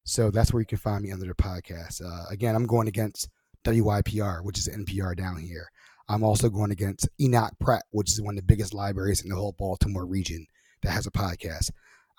[0.05, 2.03] So that's where you can find me under the podcast.
[2.05, 3.29] Uh, again, I'm going against
[3.65, 5.69] WYPR, which is NPR down here.
[6.09, 9.37] I'm also going against Enoch Pratt, which is one of the biggest libraries in the
[9.37, 10.47] whole Baltimore region
[10.83, 11.71] that has a podcast.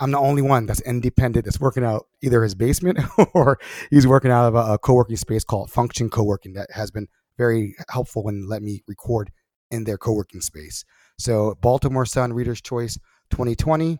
[0.02, 3.00] I'm the only one that's independent that's working out either his basement
[3.36, 3.60] or
[3.92, 7.76] he's working out of a, a co-working space called Function Co-working that has been very
[7.88, 9.32] helpful and let me record
[9.70, 10.84] in their co-working space.
[11.20, 12.98] So Baltimore Sun Reader's Choice
[13.30, 14.00] 2020.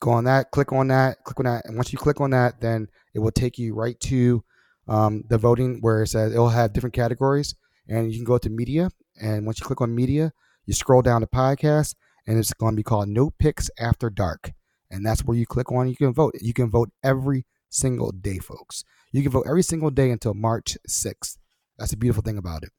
[0.00, 2.60] Go on that, click on that, click on that, and once you click on that,
[2.60, 4.44] then it will take you right to
[4.86, 7.54] um, the voting where it says it'll have different categories,
[7.88, 8.90] and you can go to media,
[9.20, 10.32] and once you click on media,
[10.66, 11.94] you scroll down to podcast,
[12.26, 14.52] and it's going to be called No Picks After Dark
[14.92, 15.88] and that's where you click on.
[15.88, 16.34] You can vote.
[16.40, 18.84] You can vote every single day, folks.
[19.10, 21.38] You can vote every single day until March 6th.
[21.78, 22.70] That's the beautiful thing about it.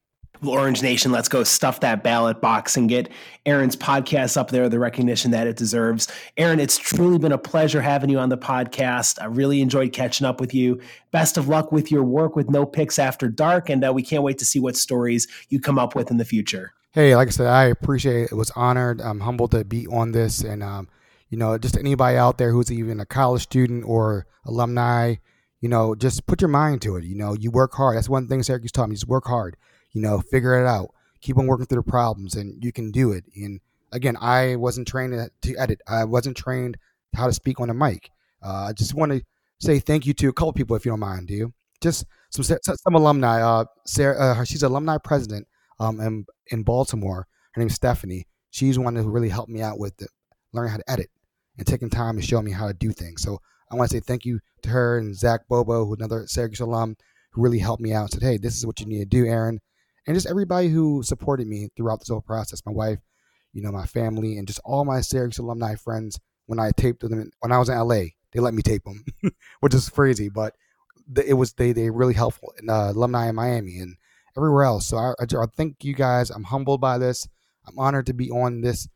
[0.41, 3.09] Orange Nation, let's go stuff that ballot box and get
[3.45, 6.07] Aaron's podcast up there, the recognition that it deserves.
[6.37, 9.21] Aaron, it's truly been a pleasure having you on the podcast.
[9.21, 10.81] I really enjoyed catching up with you.
[11.11, 14.23] Best of luck with your work with No Picks After Dark, and uh, we can't
[14.23, 16.73] wait to see what stories you come up with in the future.
[16.91, 18.31] Hey, like I said, I appreciate it.
[18.31, 19.01] It was honored.
[19.01, 20.89] I'm humbled to be on this, and um,
[21.29, 25.15] you know, just anybody out there who's even a college student or alumni,
[25.61, 27.03] you know, just put your mind to it.
[27.05, 27.97] You know, you work hard.
[27.97, 29.57] That's one thing Syracuse taught me: just work hard.
[29.91, 30.93] You know, figure it out.
[31.21, 33.23] Keep on working through the problems, and you can do it.
[33.35, 35.81] And again, I wasn't trained to edit.
[35.87, 36.77] I wasn't trained
[37.15, 38.09] how to speak on a mic.
[38.43, 39.23] Uh, I just want to
[39.59, 41.27] say thank you to a couple people, if you don't mind.
[41.27, 41.53] Do you?
[41.81, 43.41] Just some some alumni.
[43.41, 45.47] Uh, Sarah, uh, she's alumni president
[45.79, 47.27] um, in in Baltimore.
[47.53, 48.27] Her name's Stephanie.
[48.49, 50.07] She's one who really helped me out with the,
[50.53, 51.09] learning how to edit
[51.57, 53.21] and taking time to show me how to do things.
[53.21, 53.39] So
[53.71, 56.95] I want to say thank you to her and Zach Bobo, who's another Syracuse alum,
[57.31, 58.03] who really helped me out.
[58.03, 59.59] And said, "Hey, this is what you need to do, Aaron,"
[60.05, 62.65] and just everybody who supported me throughout this whole process.
[62.65, 62.99] My wife,
[63.51, 66.19] you know, my family, and just all my Syracuse alumni friends.
[66.45, 69.05] When I taped them, when I was in LA, they let me tape them,
[69.61, 70.55] which is crazy, but
[71.25, 72.53] it was they they really helpful.
[72.57, 73.95] And uh, alumni in Miami and
[74.37, 74.87] everywhere else.
[74.87, 76.29] So I, I, I thank you guys.
[76.29, 77.27] I'm humbled by this.
[77.67, 78.87] I'm honored to be on this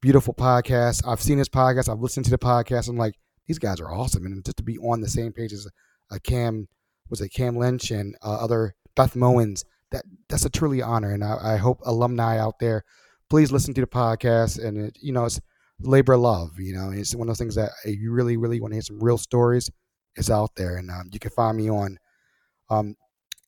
[0.00, 1.06] beautiful podcast.
[1.06, 1.88] I've seen this podcast.
[1.88, 2.88] I've listened to the podcast.
[2.88, 3.14] I'm like,
[3.46, 6.18] these guys are awesome, and just to be on the same page as a uh,
[6.22, 6.68] Cam
[7.08, 9.64] was it Cam Lynch and uh, other Beth Mowins.
[9.90, 12.84] That that's a truly honor, and I, I, hope alumni out there,
[13.28, 14.64] please listen to the podcast.
[14.64, 15.40] And it, you know, it's
[15.80, 16.60] labor love.
[16.60, 19.02] You know, it's one of those things that you really, really want to hear some
[19.02, 19.68] real stories.
[20.16, 21.98] It's out there, and um, you can find me on
[22.68, 22.94] um,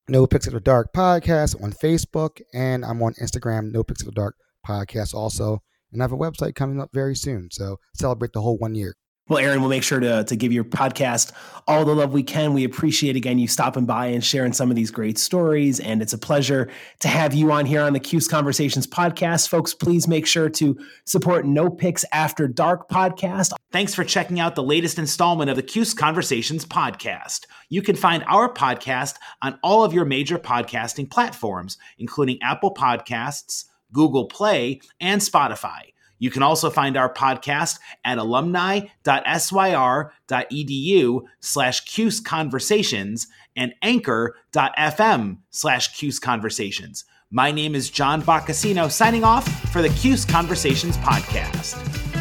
[0.09, 4.35] No Picks After Dark podcast on Facebook, and I'm on Instagram, No Picks After Dark
[4.67, 5.63] podcast also
[5.93, 7.49] and I have a website coming up very soon.
[7.51, 8.95] So celebrate the whole one year.
[9.29, 11.31] Well, Aaron, we'll make sure to, to give your podcast
[11.69, 12.55] all the love we can.
[12.55, 15.79] We appreciate, again, you stopping by and sharing some of these great stories.
[15.79, 16.69] And it's a pleasure
[17.01, 19.49] to have you on here on the Cuse Conversations podcast.
[19.49, 20.77] Folks, please make sure to
[21.07, 23.53] support No Picks After Dark podcast.
[23.71, 27.47] Thanks for checking out the latest installment of the Cuse Conversations podcast.
[27.69, 33.67] You can find our podcast on all of your major podcasting platforms, including Apple Podcasts,
[33.93, 35.93] Google Play, and Spotify.
[36.19, 38.91] You can also find our podcast at alumni.syr.edu
[41.41, 43.27] slash Cuse Conversations
[43.57, 47.05] and anchor.fm slash Cuse Conversations.
[47.31, 52.12] My name is John Boccacino signing off for the Cuse Conversations podcast.